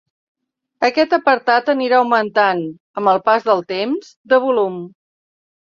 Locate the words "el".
3.15-3.25